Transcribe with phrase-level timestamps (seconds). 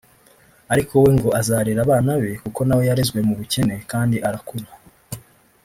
[0.73, 4.67] ariko we ngo azarera abana be kuko nawe yarezwe mu bukene kandi arakura